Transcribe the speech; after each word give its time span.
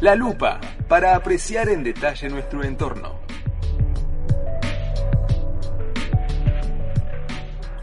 La 0.00 0.14
lupa 0.14 0.60
para 0.86 1.16
apreciar 1.16 1.68
en 1.68 1.82
detalle 1.82 2.28
nuestro 2.30 2.62
entorno. 2.62 3.18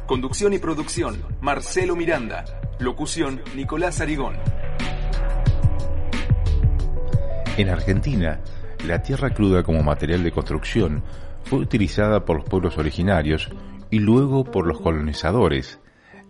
Conducción 0.05 0.53
y 0.53 0.59
producción, 0.59 1.23
Marcelo 1.41 1.95
Miranda. 1.95 2.45
Locución, 2.79 3.41
Nicolás 3.55 4.01
Arigón. 4.01 4.37
En 7.57 7.69
Argentina, 7.69 8.39
la 8.85 9.01
tierra 9.01 9.33
cruda 9.33 9.63
como 9.63 9.81
material 9.81 10.23
de 10.23 10.31
construcción 10.31 11.03
fue 11.43 11.59
utilizada 11.59 12.23
por 12.23 12.37
los 12.37 12.45
pueblos 12.45 12.77
originarios 12.77 13.49
y 13.89 13.99
luego 13.99 14.43
por 14.43 14.67
los 14.67 14.79
colonizadores, 14.79 15.79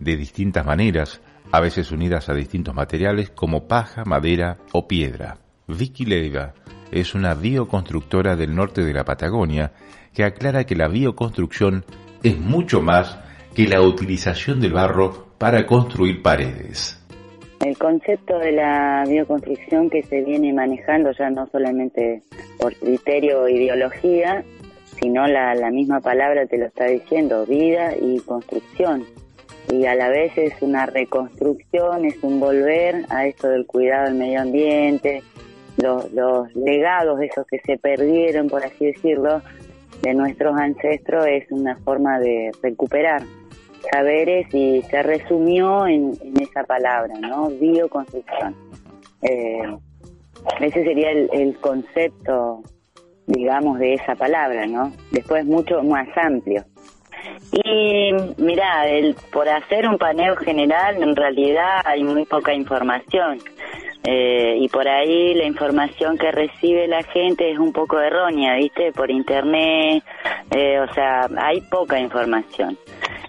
de 0.00 0.16
distintas 0.16 0.64
maneras, 0.64 1.20
a 1.52 1.60
veces 1.60 1.90
unidas 1.90 2.28
a 2.28 2.34
distintos 2.34 2.74
materiales 2.74 3.30
como 3.30 3.66
paja, 3.66 4.04
madera 4.04 4.58
o 4.72 4.86
piedra. 4.86 5.38
Vicky 5.68 6.04
Leiva 6.04 6.54
es 6.90 7.14
una 7.14 7.34
bioconstructora 7.34 8.36
del 8.36 8.54
norte 8.54 8.84
de 8.84 8.92
la 8.92 9.04
Patagonia 9.04 9.72
que 10.12 10.24
aclara 10.24 10.64
que 10.64 10.76
la 10.76 10.88
bioconstrucción 10.88 11.84
es 12.22 12.38
mucho 12.38 12.80
más 12.80 13.18
que 13.54 13.66
la 13.66 13.82
utilización 13.82 14.60
del 14.60 14.72
barro 14.72 15.26
para 15.38 15.66
construir 15.66 16.22
paredes. 16.22 17.02
El 17.64 17.76
concepto 17.78 18.38
de 18.38 18.52
la 18.52 19.04
bioconstrucción 19.08 19.88
que 19.88 20.02
se 20.02 20.22
viene 20.22 20.52
manejando 20.52 21.10
ya 21.12 21.30
no 21.30 21.46
solamente 21.46 22.22
por 22.58 22.74
criterio 22.74 23.42
o 23.42 23.48
ideología, 23.48 24.44
sino 25.00 25.26
la, 25.26 25.54
la 25.54 25.70
misma 25.70 26.00
palabra 26.00 26.46
te 26.46 26.58
lo 26.58 26.66
está 26.66 26.84
diciendo, 26.84 27.46
vida 27.46 27.94
y 28.00 28.20
construcción. 28.20 29.04
Y 29.72 29.86
a 29.86 29.94
la 29.94 30.08
vez 30.08 30.36
es 30.36 30.54
una 30.60 30.86
reconstrucción, 30.86 32.04
es 32.04 32.22
un 32.22 32.40
volver 32.40 33.04
a 33.08 33.26
esto 33.26 33.48
del 33.48 33.66
cuidado 33.66 34.04
del 34.06 34.14
medio 34.14 34.42
ambiente, 34.42 35.22
los, 35.76 36.10
los 36.12 36.54
legados 36.54 37.20
esos 37.20 37.46
que 37.46 37.58
se 37.60 37.76
perdieron, 37.76 38.48
por 38.48 38.64
así 38.64 38.86
decirlo, 38.86 39.42
de 40.02 40.14
nuestros 40.14 40.56
ancestros 40.56 41.26
es 41.26 41.50
una 41.50 41.76
forma 41.76 42.18
de 42.18 42.50
recuperar 42.62 43.22
saberes 43.92 44.52
y 44.52 44.82
se 44.82 45.02
resumió 45.02 45.86
en, 45.86 46.12
esa 46.40 46.64
palabra, 46.64 47.14
¿no? 47.20 47.48
Bioconstrucción. 47.48 48.54
Eh, 49.22 49.76
ese 50.60 50.84
sería 50.84 51.10
el, 51.10 51.56
concepto, 51.58 52.62
digamos, 53.26 53.78
de 53.78 53.94
esa 53.94 54.14
palabra, 54.14 54.66
¿no? 54.66 54.92
Después 55.10 55.44
mucho 55.44 55.82
más 55.82 56.08
amplio. 56.16 56.64
Y 57.52 58.12
mira, 58.36 58.88
el, 58.88 59.14
por 59.32 59.48
hacer 59.48 59.88
un 59.88 59.98
paneo 59.98 60.36
general, 60.36 61.02
en 61.02 61.14
realidad 61.14 61.80
hay 61.84 62.02
muy 62.02 62.24
poca 62.24 62.52
información. 62.52 63.38
Eh, 64.08 64.58
y 64.60 64.68
por 64.68 64.86
ahí 64.86 65.34
la 65.34 65.46
información 65.46 66.16
que 66.16 66.30
recibe 66.30 66.86
la 66.86 67.02
gente 67.02 67.50
es 67.50 67.58
un 67.58 67.72
poco 67.72 67.98
errónea, 67.98 68.54
¿viste? 68.54 68.92
Por 68.92 69.10
internet, 69.10 70.04
eh, 70.52 70.78
o 70.78 70.92
sea, 70.94 71.28
hay 71.38 71.60
poca 71.62 71.98
información. 71.98 72.78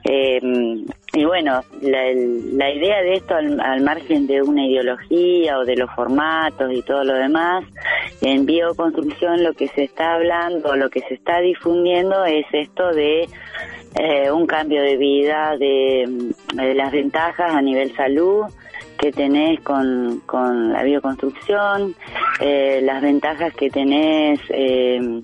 Eh, 0.04 0.40
y 1.14 1.26
bueno, 1.26 1.62
la, 1.82 2.70
idea 2.70 3.02
de 3.02 3.14
esto, 3.14 3.34
al, 3.36 3.82
margen 3.82 4.28
de 4.28 4.42
una 4.44 4.68
ideología 4.68 5.58
o 5.58 5.66
de 5.66 5.76
los 5.76 5.90
formatos 5.96 6.72
y 6.72 6.84
todo 6.84 7.04
lo 7.04 7.16
demás, 7.16 7.64
en 8.22 8.46
bioconstrucción 8.46 9.44
lo 9.44 9.54
que 9.54 9.68
se 9.70 9.84
está 9.84 10.14
hablando, 10.14 10.76
lo 10.76 10.90
que 10.90 11.02
se 11.02 11.14
está 11.14 11.40
difundiendo 11.40 12.26
es 12.26 12.46
esto 12.52 12.92
de 12.92 13.30
eh, 13.96 14.32
un 14.32 14.46
cambio 14.48 14.82
de 14.82 14.98
vida, 14.98 15.56
de, 15.58 16.34
las 16.54 16.92
ventajas 16.92 17.54
a 17.54 17.62
nivel 17.62 17.96
salud 17.96 18.46
que 18.98 19.12
tenés 19.12 19.60
con, 19.62 20.22
con 20.26 20.74
la 20.74 20.84
bioconstrucción, 20.84 21.96
eh, 22.40 22.82
las 22.84 23.02
ventajas 23.02 23.54
que 23.54 23.70
tenés 23.70 24.40
eh, 24.50 25.22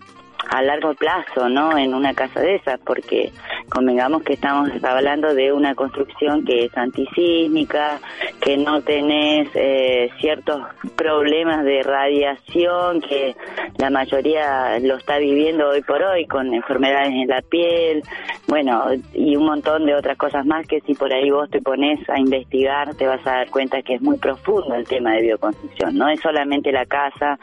a 0.49 0.61
largo 0.61 0.93
plazo, 0.93 1.49
¿no? 1.49 1.77
En 1.77 1.93
una 1.93 2.13
casa 2.13 2.39
de 2.39 2.55
esas, 2.55 2.79
porque 2.79 3.31
convengamos 3.69 4.23
que 4.23 4.33
estamos 4.33 4.69
hablando 4.83 5.33
de 5.33 5.51
una 5.51 5.73
construcción 5.73 6.45
que 6.45 6.65
es 6.65 6.77
antisísmica, 6.77 7.99
que 8.43 8.57
no 8.57 8.81
tenés 8.81 9.47
eh, 9.53 10.09
ciertos 10.19 10.61
problemas 10.97 11.63
de 11.63 11.81
radiación 11.81 12.99
que 12.99 13.37
la 13.77 13.89
mayoría 13.89 14.79
lo 14.79 14.97
está 14.97 15.17
viviendo 15.17 15.69
hoy 15.69 15.81
por 15.81 16.03
hoy 16.03 16.25
con 16.25 16.53
enfermedades 16.53 17.13
en 17.13 17.27
la 17.29 17.41
piel, 17.41 18.03
bueno, 18.47 18.83
y 19.13 19.37
un 19.37 19.45
montón 19.45 19.85
de 19.85 19.95
otras 19.95 20.17
cosas 20.17 20.45
más 20.45 20.67
que 20.67 20.81
si 20.81 20.93
por 20.93 21.13
ahí 21.13 21.29
vos 21.31 21.49
te 21.49 21.61
pones 21.61 21.97
a 22.09 22.19
investigar 22.19 22.93
te 22.95 23.07
vas 23.07 23.25
a 23.25 23.31
dar 23.31 23.49
cuenta 23.49 23.81
que 23.81 23.95
es 23.95 24.01
muy 24.01 24.17
profundo 24.17 24.75
el 24.75 24.85
tema 24.85 25.13
de 25.13 25.21
bioconstrucción, 25.21 25.95
no 25.95 26.09
es 26.09 26.19
solamente 26.19 26.73
la 26.73 26.85
casa, 26.85 27.39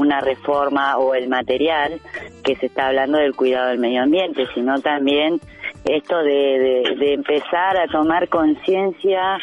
una 0.00 0.20
reforma 0.20 0.98
o 0.98 1.14
el 1.14 1.28
material, 1.28 2.00
que 2.42 2.56
se 2.56 2.66
está 2.66 2.88
hablando 2.88 3.18
del 3.18 3.36
cuidado 3.36 3.68
del 3.68 3.78
medio 3.78 4.02
ambiente, 4.02 4.46
sino 4.52 4.80
también 4.80 5.40
esto 5.84 6.18
de, 6.18 6.96
de, 6.98 7.12
empezar 7.14 7.76
a 7.76 7.86
tomar 7.86 8.28
conciencia 8.28 9.38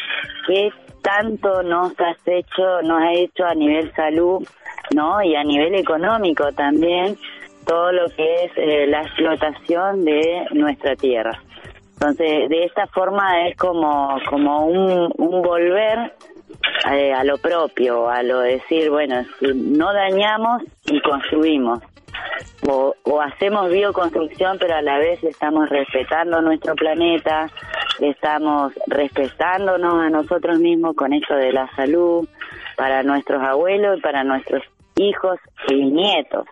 que 0.46 0.72
tanto 1.08 1.64
nos 1.64 1.94
has 2.02 2.18
hecho, 2.26 2.82
nos 2.84 3.02
ha 3.02 3.14
hecho 3.14 3.46
a 3.46 3.56
nivel 3.56 3.94
salud, 3.94 4.46
¿no? 4.94 5.24
Y 5.24 5.36
a 5.36 5.44
nivel 5.44 5.76
económico 5.76 6.52
también, 6.52 7.18
todo 7.66 7.94
lo 7.94 8.10
que 8.10 8.44
es 8.44 8.52
eh, 8.58 8.88
la 8.88 9.04
explotación 9.04 10.04
de 10.04 10.48
nuestra 10.52 10.98
tierra. 10.98 11.42
Entonces, 11.94 12.50
de 12.50 12.66
esta 12.66 12.88
forma 12.88 13.48
es 13.48 13.56
como, 13.56 14.20
como 14.30 14.66
un, 14.66 15.10
un 15.18 15.42
volver 15.42 16.14
eh, 16.92 17.14
a 17.14 17.24
lo 17.24 17.38
propio, 17.38 18.10
a 18.10 18.22
lo 18.22 18.40
decir, 18.40 18.90
bueno, 18.90 19.26
no 19.56 19.94
dañamos 19.94 20.64
y 20.88 21.00
construimos. 21.00 21.80
O, 22.68 22.94
hacemos 23.22 23.70
bioconstrucción, 23.70 24.58
pero 24.60 24.76
a 24.76 24.82
la 24.82 24.98
vez 24.98 25.24
estamos 25.24 25.70
respetando 25.70 26.42
nuestro 26.42 26.76
planeta, 26.76 27.50
estamos 28.00 28.74
respetándonos 28.88 29.94
a 29.96 30.10
nosotros 30.10 30.60
mismos 30.60 30.96
con 30.96 31.14
esto 31.14 31.36
de 31.36 31.52
la 31.52 31.70
salud, 31.76 32.28
para 32.76 33.04
nuestros 33.04 33.42
abuelos 33.42 33.98
y 33.98 34.02
para 34.02 34.24
nuestros 34.24 34.64
hijos 34.98 35.40
y 35.70 35.86
nietos. 35.86 36.46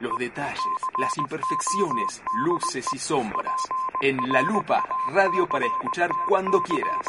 Los 0.00 0.18
detalles, 0.18 0.58
las 0.98 1.16
imperfecciones, 1.16 2.22
luces 2.44 2.84
y 2.92 2.98
sombras. 2.98 3.62
En 4.00 4.16
La 4.32 4.42
Lupa, 4.42 4.84
radio 5.14 5.46
para 5.46 5.64
escuchar 5.64 6.10
cuando 6.28 6.60
quieras. 6.60 7.06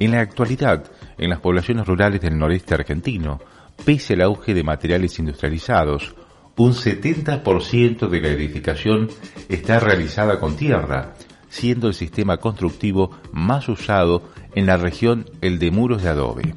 En 0.00 0.12
la 0.12 0.20
actualidad, 0.20 0.84
en 1.18 1.30
las 1.30 1.40
poblaciones 1.40 1.86
rurales 1.86 2.20
del 2.20 2.38
noreste 2.38 2.74
argentino, 2.74 3.40
pese 3.84 4.14
al 4.14 4.22
auge 4.22 4.54
de 4.54 4.62
materiales 4.62 5.18
industrializados, 5.18 6.14
un 6.56 6.72
70% 6.72 8.08
de 8.08 8.20
la 8.20 8.28
edificación 8.28 9.08
está 9.48 9.80
realizada 9.80 10.40
con 10.40 10.56
tierra, 10.56 11.14
siendo 11.48 11.88
el 11.88 11.94
sistema 11.94 12.36
constructivo 12.38 13.12
más 13.32 13.68
usado 13.68 14.22
en 14.54 14.66
la 14.66 14.76
región 14.76 15.26
el 15.40 15.58
de 15.58 15.70
muros 15.70 16.02
de 16.02 16.08
adobe. 16.10 16.54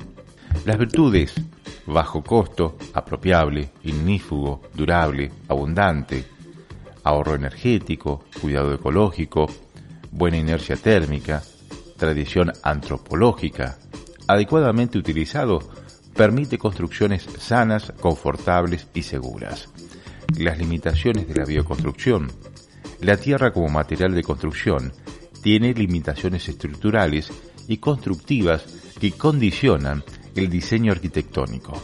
Las 0.66 0.78
virtudes, 0.78 1.34
bajo 1.86 2.24
costo, 2.24 2.78
apropiable, 2.94 3.70
ignífugo, 3.84 4.62
durable, 4.74 5.32
abundante, 5.48 6.26
ahorro 7.04 7.36
energético, 7.36 8.26
cuidado 8.42 8.74
ecológico, 8.74 9.48
buena 10.12 10.38
inercia 10.38 10.76
térmica, 10.76 11.42
tradición 12.02 12.52
antropológica, 12.64 13.78
adecuadamente 14.28 14.98
utilizado, 14.98 15.60
permite 16.16 16.58
construcciones 16.58 17.28
sanas, 17.40 17.94
confortables 18.02 18.88
y 18.96 19.04
seguras 19.04 19.70
las 20.40 20.58
limitaciones 20.58 21.28
de 21.28 21.36
la 21.36 21.46
bioconstrucción. 21.46 22.32
La 23.02 23.18
tierra 23.18 23.52
como 23.52 23.70
material 23.70 24.14
de 24.14 24.24
construcción 24.24 24.92
tiene 25.42 25.74
limitaciones 25.74 26.48
estructurales 26.50 27.32
y 27.68 27.78
constructivas 27.78 28.66
que 29.00 29.12
condicionan 29.12 30.04
el 30.36 30.50
diseño 30.50 30.92
arquitectónico. 30.92 31.82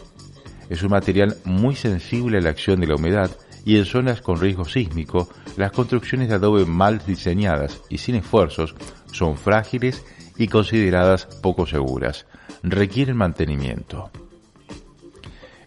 Es 0.70 0.84
un 0.84 0.90
material 0.90 1.38
muy 1.44 1.76
sensible 1.76 2.38
a 2.38 2.42
la 2.42 2.50
acción 2.50 2.80
de 2.80 2.88
la 2.88 2.96
humedad 2.96 3.32
y 3.68 3.76
en 3.76 3.84
zonas 3.84 4.22
con 4.22 4.40
riesgo 4.40 4.64
sísmico, 4.64 5.28
las 5.58 5.74
construcciones 5.74 6.30
de 6.30 6.36
adobe 6.36 6.66
mal 6.66 7.02
diseñadas 7.06 7.82
y 7.90 7.98
sin 7.98 8.16
esfuerzos 8.16 8.74
son 9.12 9.36
frágiles 9.36 10.06
y 10.38 10.48
consideradas 10.48 11.26
poco 11.26 11.68
seguras. 11.68 12.28
Requieren 12.64 13.18
mantenimiento. 13.18 14.10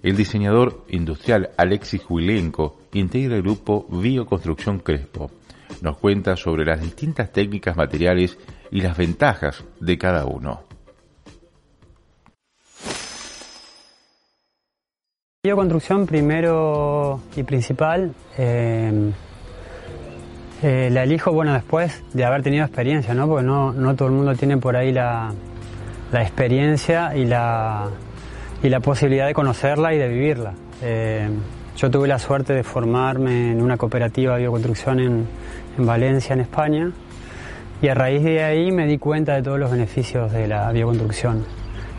El 0.02 0.16
diseñador 0.16 0.86
industrial 0.88 1.50
Alexis 1.58 2.00
Huilenko 2.08 2.78
integra 2.94 3.36
el 3.36 3.42
grupo 3.42 3.86
Bioconstrucción 3.90 4.78
Crespo, 4.78 5.30
nos 5.82 5.98
cuenta 5.98 6.36
sobre 6.36 6.64
las 6.64 6.80
distintas 6.80 7.30
técnicas 7.34 7.76
materiales 7.76 8.38
y 8.70 8.80
las 8.80 8.96
ventajas 8.96 9.62
de 9.78 9.98
cada 9.98 10.24
uno. 10.24 10.69
Bioconstrucción, 15.42 16.04
primero 16.04 17.22
y 17.34 17.44
principal, 17.44 18.12
eh, 18.36 19.10
eh, 20.62 20.90
la 20.92 21.04
elijo 21.04 21.32
bueno 21.32 21.54
después 21.54 22.04
de 22.12 22.26
haber 22.26 22.42
tenido 22.42 22.62
experiencia, 22.66 23.14
¿no? 23.14 23.26
porque 23.26 23.46
no, 23.46 23.72
no 23.72 23.96
todo 23.96 24.08
el 24.08 24.14
mundo 24.16 24.34
tiene 24.34 24.58
por 24.58 24.76
ahí 24.76 24.92
la, 24.92 25.32
la 26.12 26.20
experiencia 26.20 27.16
y 27.16 27.24
la, 27.24 27.88
y 28.62 28.68
la 28.68 28.80
posibilidad 28.80 29.26
de 29.28 29.32
conocerla 29.32 29.94
y 29.94 29.98
de 29.98 30.08
vivirla. 30.08 30.52
Eh, 30.82 31.30
yo 31.74 31.90
tuve 31.90 32.06
la 32.06 32.18
suerte 32.18 32.52
de 32.52 32.62
formarme 32.62 33.52
en 33.52 33.62
una 33.62 33.78
cooperativa 33.78 34.34
de 34.34 34.40
bioconstrucción 34.40 35.00
en, 35.00 35.26
en, 35.78 35.86
Valencia, 35.86 36.34
en 36.34 36.40
España, 36.40 36.92
y 37.80 37.88
a 37.88 37.94
raíz 37.94 38.22
de 38.22 38.44
ahí 38.44 38.72
me 38.72 38.86
di 38.86 38.98
cuenta 38.98 39.36
de 39.36 39.42
todos 39.42 39.58
los 39.58 39.70
beneficios 39.70 40.30
de 40.32 40.46
la 40.46 40.70
bioconstrucción. 40.70 41.46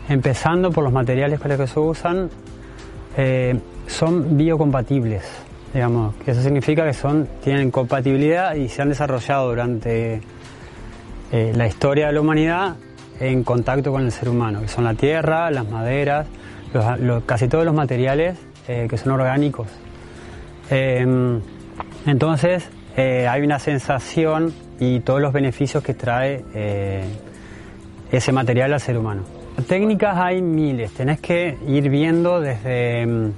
Empezando 0.08 0.70
por 0.70 0.84
los 0.84 0.92
materiales 0.92 1.40
para 1.40 1.56
los 1.56 1.68
que 1.68 1.74
se 1.74 1.80
usan, 1.80 2.30
eh, 3.16 3.58
son 3.86 4.36
biocompatibles, 4.36 5.22
digamos, 5.74 6.14
eso 6.26 6.42
significa 6.42 6.84
que 6.84 6.94
son, 6.94 7.28
tienen 7.42 7.70
compatibilidad 7.70 8.54
y 8.54 8.68
se 8.68 8.80
han 8.80 8.88
desarrollado 8.88 9.50
durante 9.50 10.20
eh, 11.30 11.52
la 11.54 11.66
historia 11.66 12.06
de 12.06 12.12
la 12.14 12.20
humanidad 12.20 12.76
en 13.20 13.44
contacto 13.44 13.92
con 13.92 14.02
el 14.02 14.12
ser 14.12 14.28
humano, 14.28 14.62
que 14.62 14.68
son 14.68 14.84
la 14.84 14.94
tierra, 14.94 15.50
las 15.50 15.68
maderas, 15.68 16.26
casi 17.26 17.48
todos 17.48 17.64
los 17.64 17.74
materiales 17.74 18.38
eh, 18.66 18.86
que 18.88 18.96
son 18.96 19.12
orgánicos. 19.12 19.68
Em, 20.70 21.40
entonces 22.06 22.68
hay 22.96 23.42
una 23.42 23.58
sensación 23.58 24.52
y 24.78 25.00
todos 25.00 25.20
los 25.20 25.32
beneficios 25.32 25.82
que 25.82 25.94
trae 25.94 26.44
ese 28.10 28.32
material 28.32 28.72
al 28.72 28.80
ser 28.80 28.98
humano. 28.98 29.41
Técnicas 29.68 30.16
hay 30.18 30.42
miles, 30.42 30.92
tenés 30.92 31.20
que 31.20 31.56
ir 31.66 31.88
viendo 31.88 32.40
desde, 32.40 33.02
em, 33.02 33.32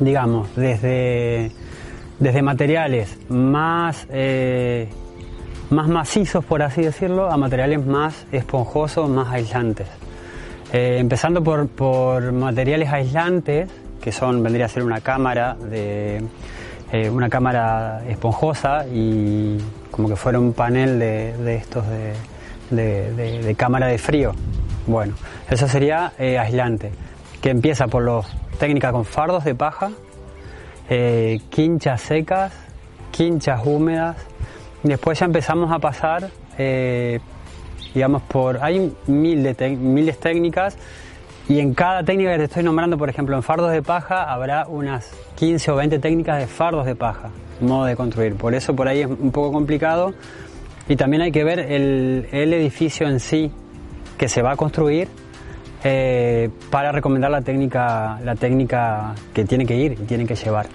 digamos, 0.00 0.54
desde, 0.56 1.52
desde 2.18 2.42
materiales 2.42 3.18
más, 3.28 4.06
más 5.70 5.88
macizos, 5.88 6.44
por 6.44 6.62
así 6.62 6.82
decirlo, 6.82 7.30
a 7.30 7.36
materiales 7.36 7.84
más 7.84 8.26
esponjosos, 8.32 9.08
más 9.08 9.28
aislantes. 9.32 9.86
Eh, 10.72 10.98
empezando 10.98 11.42
por, 11.42 12.32
materiales 12.32 12.92
aislantes, 12.92 13.70
que 14.02 14.12
son, 14.12 14.42
vendría 14.42 14.66
a 14.66 14.68
ser 14.68 14.82
una 14.82 15.00
cámara 15.00 15.54
de 15.54 16.22
eh, 16.92 17.08
una 17.10 17.28
cámara 17.28 18.02
esponjosa 18.08 18.86
y 18.86 19.58
como 19.90 20.08
que 20.08 20.16
fuera 20.16 20.38
un 20.38 20.52
panel 20.52 20.98
de, 20.98 21.54
estos 21.54 21.84
de, 22.70 23.54
cámara 23.56 23.86
de 23.86 23.98
frío. 23.98 24.32
Bueno, 24.88 25.14
eso 25.48 25.68
sería 25.68 26.12
eh, 26.18 26.36
aislante, 26.36 26.90
que 27.40 27.50
empieza 27.50 27.86
por 27.86 28.02
los 28.02 28.26
técnicas 28.58 28.90
con 28.90 29.04
fardos 29.04 29.44
de 29.44 29.54
paja, 29.54 29.92
quinchas 31.50 32.00
secas, 32.00 32.52
quinchas 33.12 33.60
húmedas, 33.64 34.16
después 34.82 35.20
ya 35.20 35.26
empezamos 35.26 35.70
a 35.70 35.78
pasar 35.78 36.30
digamos, 37.94 38.22
por... 38.22 38.58
Hay 38.62 38.94
miles 39.06 39.56
de 39.56 39.70
miles 39.70 40.18
técnicas 40.18 40.76
y 41.48 41.60
en 41.60 41.74
cada 41.74 42.04
técnica 42.04 42.32
que 42.32 42.38
te 42.38 42.44
estoy 42.44 42.62
nombrando, 42.62 42.98
por 42.98 43.08
ejemplo, 43.08 43.34
en 43.36 43.42
fardos 43.42 43.72
de 43.72 43.82
paja 43.82 44.24
habrá 44.24 44.66
unas 44.68 45.10
15 45.36 45.70
o 45.70 45.76
20 45.76 45.98
técnicas 45.98 46.38
de 46.38 46.46
fardos 46.46 46.84
de 46.84 46.94
paja, 46.94 47.30
modo 47.60 47.86
de 47.86 47.96
construir. 47.96 48.34
Por 48.36 48.54
eso 48.54 48.76
por 48.76 48.88
ahí 48.88 49.00
es 49.00 49.06
un 49.06 49.32
poco 49.32 49.52
complicado 49.52 50.12
y 50.88 50.96
también 50.96 51.22
hay 51.22 51.32
que 51.32 51.44
ver 51.44 51.60
el, 51.60 52.26
edificio 52.32 53.08
en 53.08 53.20
sí 53.20 53.50
que 54.18 54.28
se 54.28 54.42
va 54.42 54.52
a 54.52 54.56
construir 54.56 55.08
eh, 55.84 56.50
para 56.70 56.90
recomendar 56.90 57.30
la 57.30 57.40
técnica, 57.40 58.18
la 58.24 58.34
técnica 58.34 59.14
que 59.32 59.44
tiene 59.44 59.64
que 59.64 59.76
ir 59.76 59.92
y 59.92 60.04
tiene 60.04 60.26
que 60.26 60.34
llevar. 60.34 60.66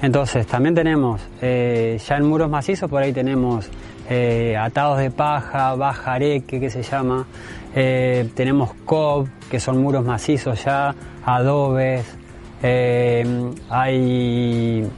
Entonces, 0.00 0.46
también 0.46 0.74
tenemos, 0.74 1.20
eh, 1.42 1.98
ya 2.06 2.16
en 2.16 2.24
muros 2.26 2.48
macizos, 2.48 2.88
por 2.88 3.02
ahí 3.02 3.12
tenemos 3.12 3.68
eh, 4.08 4.56
atados 4.56 4.98
de 4.98 5.10
paja, 5.10 5.74
bajareque 5.74 6.60
que 6.60 6.70
se 6.70 6.82
llama, 6.82 7.26
tenemos 7.72 8.74
cob, 8.84 9.28
que 9.50 9.58
son 9.58 9.82
muros 9.82 10.04
macizos 10.04 10.62
ya, 10.64 10.94
adobes, 11.24 12.04
hay 13.70 14.88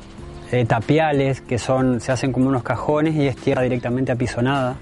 tapiales 0.69 1.41
que 1.41 1.59
son, 1.59 2.01
se 2.01 2.13
hacen 2.13 2.33
como 2.33 2.49
unos 2.49 2.63
cajones 2.63 3.15
y 3.15 3.27
es 3.27 3.37
tierra 3.37 3.63
directamente 3.63 4.13
apisonada. 4.13 4.77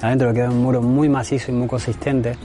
Adentro 0.00 0.32
queda 0.32 0.50
un 0.50 0.62
muro 0.62 0.80
muy 0.80 1.08
macizo 1.08 1.50
y 1.50 1.54
muy 1.54 1.68
consistente. 1.68 2.36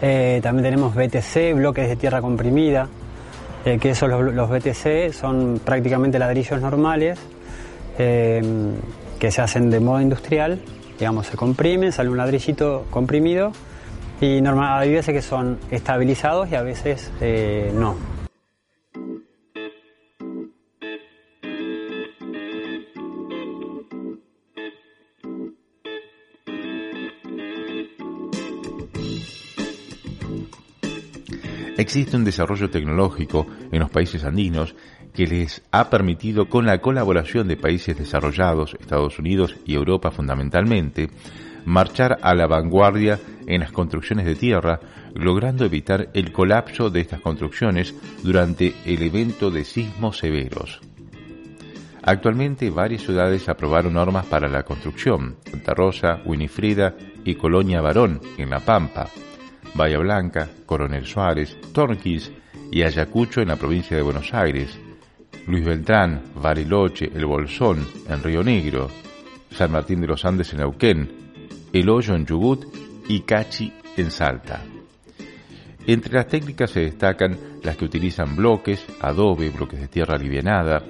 También 0.00 0.62
tenemos 0.62 0.94
BTC, 0.94 1.54
bloques 1.54 1.88
de 1.88 1.96
tierra 1.96 2.20
comprimida, 2.20 2.88
que 3.64 3.90
esos 3.90 4.08
los, 4.08 4.32
los, 4.32 4.48
BTC 4.48 5.12
son 5.12 5.60
prácticamente 5.64 6.18
ladrillos 6.18 6.60
normales 6.60 7.18
que 9.18 9.30
se 9.30 9.42
hacen 9.42 9.70
de 9.70 9.80
modo 9.80 10.00
industrial, 10.00 10.60
digamos, 10.98 11.26
se 11.26 11.36
comprimen, 11.36 11.92
sale 11.92 12.08
un 12.08 12.16
ladrillito 12.16 12.86
comprimido 12.90 13.52
y 14.20 14.40
normal, 14.40 14.80
hay 14.80 14.92
veces 14.92 15.14
que 15.14 15.22
son 15.22 15.58
estabilizados 15.70 16.50
y 16.50 16.54
a 16.54 16.62
veces 16.62 17.10
eh, 17.20 17.70
no. 17.74 17.96
Existe 31.78 32.16
un 32.16 32.24
desarrollo 32.24 32.68
tecnológico 32.70 33.46
en 33.70 33.78
los 33.78 33.88
países 33.88 34.24
andinos 34.24 34.74
que 35.14 35.28
les 35.28 35.62
ha 35.70 35.88
permitido, 35.88 36.48
con 36.48 36.66
la 36.66 36.80
colaboración 36.80 37.46
de 37.46 37.56
países 37.56 37.96
desarrollados, 37.96 38.76
Estados 38.80 39.20
Unidos 39.20 39.54
y 39.64 39.76
Europa 39.76 40.10
fundamentalmente, 40.10 41.08
marchar 41.64 42.18
a 42.20 42.34
la 42.34 42.48
vanguardia 42.48 43.20
en 43.46 43.60
las 43.60 43.70
construcciones 43.70 44.26
de 44.26 44.34
tierra, 44.34 44.80
logrando 45.14 45.64
evitar 45.64 46.08
el 46.14 46.32
colapso 46.32 46.90
de 46.90 47.00
estas 47.00 47.20
construcciones 47.20 47.94
durante 48.24 48.74
el 48.84 49.00
evento 49.00 49.48
de 49.52 49.64
sismos 49.64 50.18
severos. 50.18 50.80
Actualmente 52.02 52.70
varias 52.70 53.02
ciudades 53.02 53.48
aprobaron 53.48 53.92
normas 53.92 54.26
para 54.26 54.48
la 54.48 54.64
construcción, 54.64 55.36
Santa 55.48 55.74
Rosa, 55.74 56.22
Winifreda 56.24 56.96
y 57.24 57.36
Colonia 57.36 57.80
Barón 57.80 58.20
en 58.36 58.50
La 58.50 58.58
Pampa, 58.58 59.08
Bahía 59.74 59.98
Blanca, 59.98 60.48
Coronel 60.66 61.06
Suárez, 61.06 61.56
Torquís 61.72 62.30
y 62.70 62.82
Ayacucho 62.82 63.40
en 63.40 63.48
la 63.48 63.56
provincia 63.56 63.96
de 63.96 64.02
Buenos 64.02 64.32
Aires, 64.34 64.78
Luis 65.46 65.64
Beltrán, 65.64 66.22
Bariloche, 66.34 67.10
El 67.14 67.26
Bolsón 67.26 67.86
en 68.08 68.22
Río 68.22 68.42
Negro, 68.42 68.88
San 69.50 69.72
Martín 69.72 70.00
de 70.00 70.06
los 70.06 70.24
Andes 70.24 70.52
en 70.52 70.60
Neuquén, 70.60 71.10
El 71.72 71.88
Hoyo 71.88 72.14
en 72.14 72.26
Chubut 72.26 72.66
y 73.08 73.20
Cachi 73.20 73.72
en 73.96 74.10
Salta. 74.10 74.62
Entre 75.86 76.12
las 76.12 76.28
técnicas 76.28 76.70
se 76.70 76.80
destacan 76.80 77.38
las 77.62 77.76
que 77.76 77.86
utilizan 77.86 78.36
bloques, 78.36 78.84
adobe, 79.00 79.48
bloques 79.48 79.80
de 79.80 79.88
tierra 79.88 80.16
alivianada, 80.16 80.82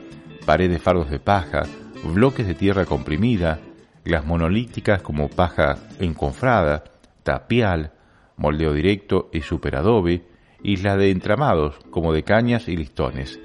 paredes 0.45 0.83
fardos 0.83 1.09
de 1.09 1.21
paja, 1.21 1.63
bloques 2.03 2.47
de 2.47 2.55
tierra 2.55 2.85
comprimida, 2.85 3.61
las 4.05 4.27
monolíticas 4.27 5.03
como 5.03 5.29
paja 5.29 5.77
enconfrada, 6.01 6.83
tapial, 7.23 7.93
moldeo 8.39 8.73
directo 8.73 9.29
y 9.33 9.43
superadobe, 9.43 10.23
y 10.63 10.77
las 10.79 10.97
de 10.97 11.11
entramados 11.11 11.79
como 11.91 12.13
de 12.13 12.23
cañas 12.23 12.69
y 12.69 12.77
listones. 12.77 13.39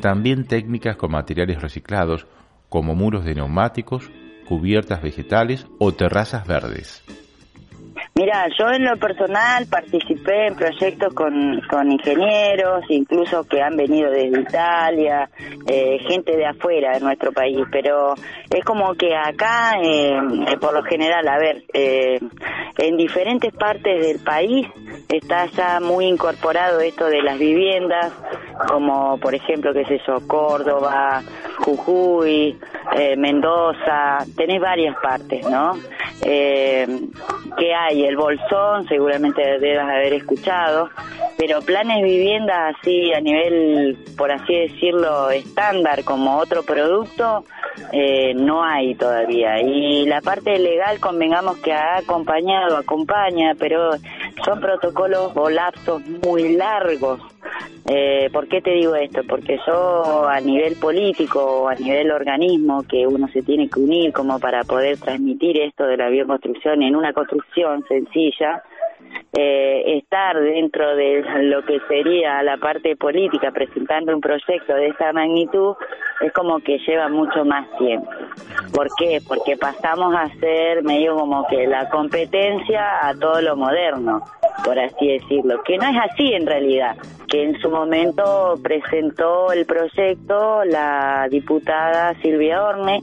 También 0.00 0.46
técnicas 0.46 0.96
con 0.96 1.12
materiales 1.12 1.62
reciclados 1.62 2.26
como 2.68 2.94
muros 2.94 3.24
de 3.24 3.34
neumáticos, 3.34 4.10
cubiertas 4.48 5.00
vegetales 5.00 5.66
o 5.78 5.92
terrazas 5.92 6.46
verdes. 6.46 7.02
Mira, 8.16 8.46
yo 8.56 8.68
en 8.70 8.84
lo 8.84 8.96
personal 8.96 9.66
participé 9.66 10.46
en 10.46 10.54
proyectos 10.54 11.12
con, 11.14 11.60
con 11.68 11.90
ingenieros, 11.90 12.84
incluso 12.88 13.42
que 13.42 13.60
han 13.60 13.76
venido 13.76 14.08
desde 14.08 14.40
Italia, 14.40 15.28
eh, 15.66 15.98
gente 15.98 16.36
de 16.36 16.46
afuera 16.46 16.92
de 16.92 17.00
nuestro 17.00 17.32
país, 17.32 17.66
pero 17.72 18.14
es 18.48 18.64
como 18.64 18.94
que 18.94 19.16
acá, 19.16 19.72
eh, 19.82 20.16
por 20.60 20.74
lo 20.74 20.84
general, 20.84 21.26
a 21.26 21.38
ver, 21.38 21.64
eh, 21.72 22.20
en 22.78 22.96
diferentes 22.96 23.52
partes 23.52 24.06
del 24.06 24.20
país 24.20 24.68
está 25.08 25.46
ya 25.46 25.80
muy 25.80 26.06
incorporado 26.06 26.78
esto 26.78 27.06
de 27.06 27.20
las 27.20 27.36
viviendas, 27.36 28.12
como 28.68 29.18
por 29.18 29.34
ejemplo, 29.34 29.72
qué 29.72 29.86
sé 29.86 30.00
yo, 30.06 30.24
Córdoba, 30.28 31.20
Jujuy, 31.58 32.56
Mendoza, 33.16 34.18
tenés 34.36 34.60
varias 34.60 34.94
partes, 35.02 35.44
¿no? 35.48 35.72
Que 36.22 37.74
hay 37.74 38.04
el 38.04 38.16
Bolsón, 38.16 38.86
seguramente 38.88 39.42
debes 39.58 39.78
haber 39.78 40.14
escuchado, 40.14 40.88
pero 41.36 41.60
planes 41.62 42.02
vivienda 42.02 42.68
así 42.68 43.12
a 43.12 43.20
nivel, 43.20 43.98
por 44.16 44.30
así 44.30 44.54
decirlo, 44.54 45.30
estándar 45.30 46.04
como 46.04 46.38
otro 46.38 46.62
producto, 46.62 47.44
eh, 47.92 48.34
no 48.34 48.64
hay 48.64 48.94
todavía. 48.94 49.60
Y 49.60 50.06
la 50.06 50.20
parte 50.20 50.58
legal, 50.58 51.00
convengamos 51.00 51.58
que 51.58 51.72
ha 51.72 51.98
acompañado, 51.98 52.76
acompaña, 52.76 53.54
pero 53.58 53.92
son 54.44 54.60
protocolos 54.60 55.32
o 55.34 55.50
lapsos 55.50 56.02
muy 56.24 56.56
largos. 56.56 57.20
Eh, 57.86 58.30
¿Por 58.32 58.48
qué 58.48 58.62
te 58.62 58.70
digo 58.70 58.94
esto? 58.94 59.20
Porque 59.28 59.58
yo 59.66 60.26
a 60.26 60.40
nivel 60.40 60.76
político 60.76 61.40
o 61.40 61.68
a 61.68 61.74
nivel 61.74 62.10
organismo 62.10 62.82
que 62.88 63.06
uno 63.06 63.28
se 63.28 63.42
tiene 63.42 63.68
que 63.68 63.80
unir 63.80 64.12
como 64.12 64.38
para 64.40 64.62
poder 64.64 64.98
transmitir 64.98 65.60
esto 65.60 65.84
de 65.84 65.98
la 65.98 66.08
bioconstrucción 66.08 66.82
en 66.82 66.96
una 66.96 67.12
construcción 67.12 67.84
sencilla, 67.86 68.62
eh, 69.36 69.98
estar 69.98 70.40
dentro 70.40 70.96
de 70.96 71.22
lo 71.42 71.62
que 71.64 71.78
sería 71.88 72.42
la 72.42 72.56
parte 72.56 72.96
política 72.96 73.50
presentando 73.50 74.14
un 74.14 74.20
proyecto 74.20 74.74
de 74.74 74.88
esta 74.88 75.12
magnitud 75.12 75.74
es 76.20 76.32
como 76.32 76.60
que 76.60 76.78
lleva 76.78 77.08
mucho 77.08 77.44
más 77.44 77.66
tiempo. 77.76 78.08
¿Por 78.72 78.88
qué? 78.96 79.20
Porque 79.26 79.56
pasamos 79.56 80.14
a 80.14 80.28
ser 80.38 80.82
medio 80.84 81.16
como 81.16 81.46
que 81.48 81.66
la 81.66 81.88
competencia 81.90 83.06
a 83.06 83.14
todo 83.14 83.42
lo 83.42 83.56
moderno, 83.56 84.22
por 84.64 84.78
así 84.78 85.08
decirlo, 85.18 85.62
que 85.64 85.76
no 85.78 85.84
es 85.84 85.96
así 86.10 86.32
en 86.32 86.46
realidad, 86.46 86.96
que 87.34 87.42
en 87.42 87.60
su 87.60 87.68
momento 87.68 88.54
presentó 88.62 89.50
el 89.50 89.66
proyecto 89.66 90.64
la 90.64 91.26
diputada 91.28 92.14
Silvia 92.22 92.62
Orne, 92.62 93.02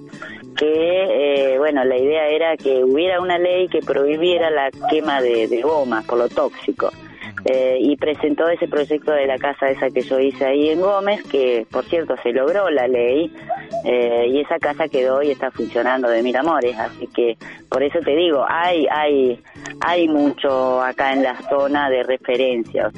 que, 0.56 1.54
eh, 1.54 1.58
bueno, 1.58 1.84
la 1.84 1.98
idea 1.98 2.30
era 2.30 2.56
que 2.56 2.82
hubiera 2.82 3.20
una 3.20 3.38
ley 3.38 3.68
que 3.68 3.82
prohibiera 3.82 4.50
la 4.50 4.70
quema 4.90 5.22
de, 5.22 5.50
de 5.50 5.62
gomas 5.62 6.06
por 6.06 6.18
lo 6.18 6.30
tóxico. 6.30 6.92
Eh, 7.44 7.78
y 7.82 7.98
presentó 7.98 8.48
ese 8.48 8.68
proyecto 8.70 9.12
de 9.12 9.26
la 9.26 9.38
casa 9.38 9.70
esa 9.70 9.90
que 9.90 10.02
yo 10.02 10.18
hice 10.20 10.46
ahí 10.46 10.70
en 10.70 10.80
Gómez, 10.80 11.24
que 11.24 11.66
por 11.70 11.84
cierto 11.84 12.16
se 12.24 12.32
logró 12.32 12.70
la 12.70 12.88
ley, 12.88 13.34
eh, 13.84 14.28
y 14.30 14.40
esa 14.40 14.60
casa 14.60 14.88
quedó 14.88 15.22
y 15.24 15.32
está 15.32 15.52
funcionando 15.52 16.08
de 16.08 16.24
mil 16.24 16.38
amores, 16.38 16.78
así 16.78 17.08
que 17.08 17.38
por 17.68 17.84
eso 17.84 18.00
te 18.00 18.16
digo, 18.16 18.46
hay, 18.48 18.86
hay, 18.92 19.42
hay 19.82 20.08
mucho 20.08 20.82
acá 20.82 21.12
en 21.12 21.24
la 21.24 21.36
zona 21.50 21.90
de 21.90 22.04
referencia. 22.04 22.92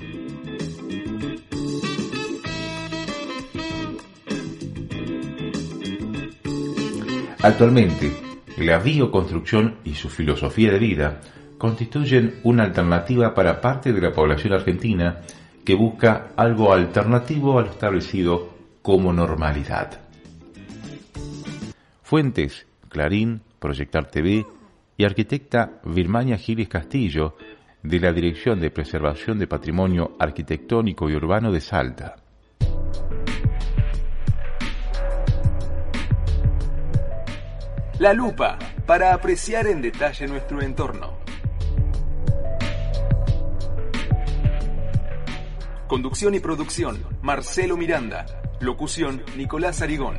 Actualmente, 7.43 8.09
la 8.57 8.79
bioconstrucción 8.79 9.75
y 9.83 9.95
su 9.95 10.07
filosofía 10.07 10.71
de 10.71 10.79
vida 10.79 11.19
constituyen 11.57 12.35
una 12.43 12.63
alternativa 12.63 13.33
para 13.33 13.59
parte 13.59 13.91
de 13.91 13.99
la 13.99 14.13
población 14.13 14.53
argentina 14.53 15.17
que 15.65 15.75
busca 15.75 16.29
algo 16.37 16.71
alternativo 16.71 17.59
a 17.59 17.63
lo 17.63 17.69
establecido 17.69 18.53
como 18.81 19.11
normalidad. 19.11 19.99
Fuentes, 22.01 22.65
Clarín, 22.87 23.41
Proyectar 23.59 24.09
TV 24.09 24.45
y 24.95 25.03
arquitecta 25.03 25.81
Virmania 25.83 26.37
Giles 26.37 26.69
Castillo 26.69 27.35
de 27.81 27.99
la 27.99 28.13
Dirección 28.13 28.61
de 28.61 28.71
Preservación 28.71 29.37
de 29.37 29.47
Patrimonio 29.47 30.15
Arquitectónico 30.17 31.09
y 31.09 31.15
Urbano 31.15 31.51
de 31.51 31.59
Salta. 31.59 32.22
La 38.03 38.11
lupa 38.11 38.59
para 38.85 39.13
apreciar 39.13 39.65
en 39.65 39.81
detalle 39.81 40.27
nuestro 40.27 40.61
entorno. 40.61 41.19
Conducción 45.87 46.35
y 46.35 46.41
producción, 46.41 47.01
Marcelo 47.21 47.77
Miranda. 47.77 48.25
Locución, 48.59 49.23
Nicolás 49.37 49.81
Arigón. 49.81 50.17